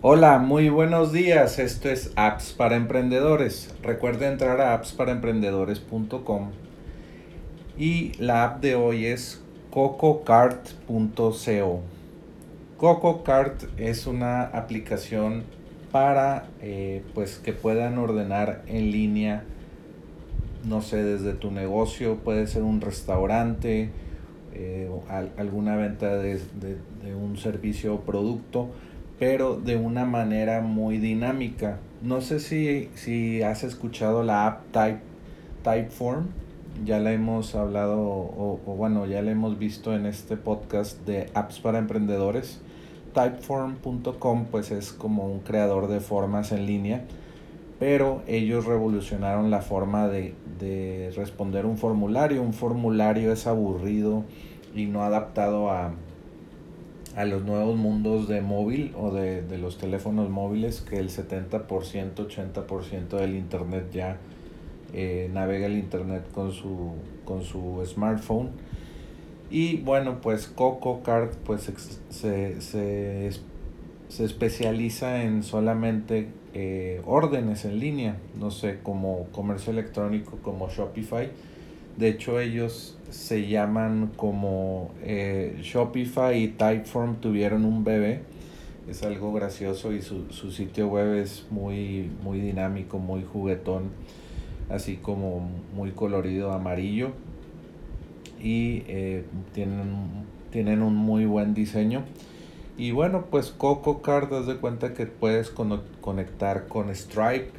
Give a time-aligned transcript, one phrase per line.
[0.00, 1.58] Hola, muy buenos días.
[1.58, 3.74] Esto es Apps para Emprendedores.
[3.82, 6.50] Recuerda entrar a appsparaemprendedores.com
[7.76, 9.42] y la app de hoy es
[9.72, 10.70] cococart.co.
[12.76, 15.42] CocoCart es una aplicación
[15.90, 19.42] para eh, pues que puedan ordenar en línea,
[20.64, 23.90] no sé, desde tu negocio, puede ser un restaurante,
[24.54, 24.88] eh,
[25.36, 26.40] alguna venta de
[27.20, 28.68] un servicio o producto
[29.18, 31.78] pero de una manera muy dinámica.
[32.02, 35.00] No sé si, si has escuchado la app Type,
[35.64, 36.26] Typeform,
[36.84, 41.58] ya la hemos hablado o, bueno, ya la hemos visto en este podcast de apps
[41.58, 42.60] para emprendedores.
[43.14, 47.02] Typeform.com pues es como un creador de formas en línea,
[47.80, 52.42] pero ellos revolucionaron la forma de, de responder un formulario.
[52.42, 54.22] Un formulario es aburrido
[54.74, 55.92] y no adaptado a,
[57.16, 63.08] a los nuevos mundos de móvil o de, los teléfonos móviles que el 70%, 80%
[63.08, 64.18] del internet ya
[64.92, 66.92] eh, navega el internet con su,
[67.24, 68.50] con su smartphone.
[69.50, 71.72] Y bueno, pues Coco Card pues
[72.10, 73.30] se, se,
[74.24, 81.30] especializa en solamente eh, órdenes en línea, no sé, como comercio electrónico, como Shopify
[81.98, 88.20] de hecho, ellos se llaman como eh, Shopify y Typeform tuvieron un bebé.
[88.88, 93.90] Es algo gracioso y su, sitio web es muy, muy dinámico, muy juguetón,
[94.70, 97.10] así como muy colorido amarillo.
[98.40, 99.88] Y eh, tienen,
[100.52, 102.04] tienen un muy buen diseño.
[102.76, 105.50] Y bueno, pues Coco Card, das de cuenta que puedes
[106.00, 107.50] conectar con Stripe,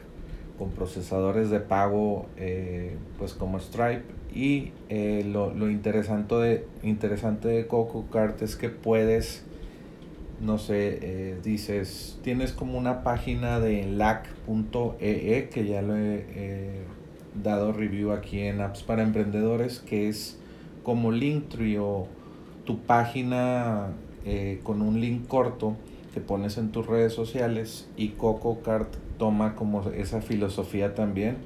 [0.59, 4.03] con procesadores de pago, eh, pues como Stripe.
[4.35, 9.43] Y eh, lo, lo, interesante de, interesante de Coco Cart es que puedes,
[10.41, 16.83] no sé, eh, dices, tienes como una página de lac.ee e, que ya lo he
[17.41, 20.38] dado review aquí en Apps para Emprendedores, que es
[20.84, 22.07] como Linktree o
[22.66, 23.88] tu página
[24.63, 25.75] con un link corto
[26.14, 31.38] que pones en tus redes sociales y Coco Cart toma como esa filosofía también.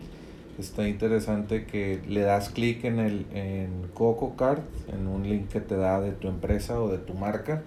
[0.60, 4.62] Está interesante que le das clic en el en Coco Card,
[4.94, 7.64] en un link que te da de tu empresa o de tu marca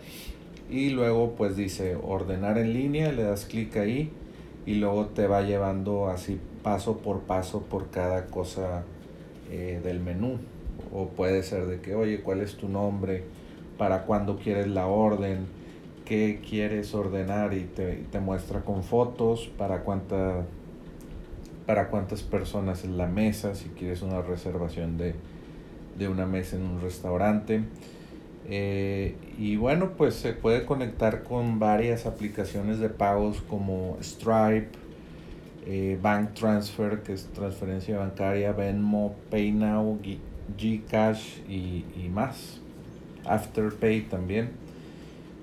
[0.71, 4.11] y luego pues dice ordenar en línea, le das clic ahí
[4.65, 8.83] y luego te va llevando así paso por paso por cada cosa
[9.51, 10.39] eh, del menú.
[10.93, 13.25] O puede ser de que oye cuál es tu nombre
[13.78, 15.47] para cuándo quieres la orden
[16.06, 20.47] qué quieres ordenar y te, te muestra con fotos para cuánta
[21.67, 25.15] para cuántas personas en la mesa, si quieres una reservación de,
[26.09, 27.62] una mesa en un restaurante.
[28.49, 34.71] Eh, y bueno, pues se puede conectar con varias aplicaciones de pagos como Stripe,
[35.66, 39.99] eh, Bank Transfer, que es transferencia bancaria, Venmo, PayNow,
[40.56, 42.61] Gcash y, y más.
[43.25, 44.66] Afterpay también.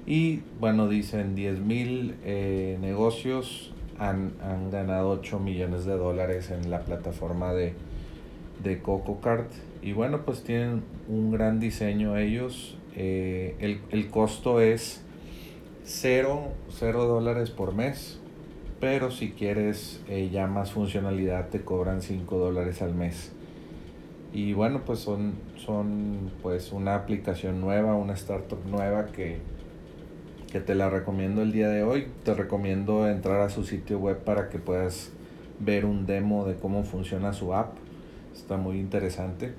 [0.06, 4.34] Y bueno, dicen 10.000 eh, negocios han,
[4.72, 7.74] ganado 8 millones de dólares en la plataforma de,
[8.64, 9.52] de CocoCart.
[9.82, 12.78] Y bueno, pues tienen un gran diseño ellos.
[12.96, 15.04] Eh, el, costo es
[15.86, 18.20] 0, dólares por mes.
[18.80, 23.32] Pero si quieres eh, ya más funcionalidad te cobran 5 dólares al mes.
[24.34, 29.38] Y bueno, pues son, son pues una aplicación nueva, una startup nueva que,
[30.54, 32.08] que te la recomiendo el día de hoy.
[32.24, 35.10] Te recomiendo entrar a su sitio web para que puedas
[35.60, 37.76] ver un demo de cómo funciona su app.
[38.36, 39.56] Está muy interesante.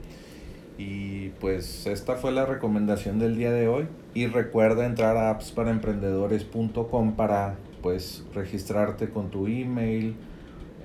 [0.79, 3.89] Y pues esta fue la recomendación del día de hoy.
[4.15, 10.15] Y recuerda entrar a appsparaemprendedores.com para pues registrarte con tu email,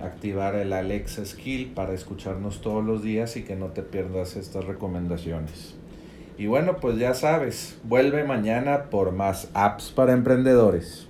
[0.01, 4.65] activar el Alexa Skill para escucharnos todos los días y que no te pierdas estas
[4.65, 5.75] recomendaciones.
[6.39, 11.08] Y bueno, pues ya sabes, vuelve mañana por más apps para emprendedores.